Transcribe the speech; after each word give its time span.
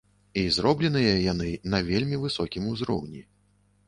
І 0.43 0.43
зробленыя 0.55 1.11
яны 1.31 1.49
на 1.73 1.81
вельмі 1.89 2.17
высокім 2.23 2.63
узроўні. 2.73 3.21